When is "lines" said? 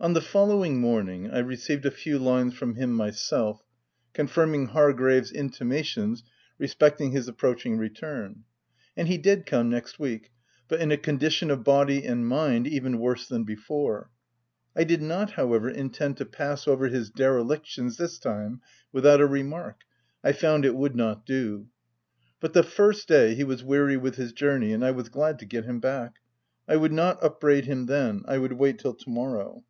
2.20-2.54